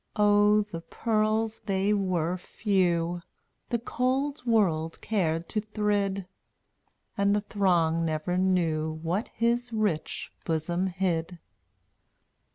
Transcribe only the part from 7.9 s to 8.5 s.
never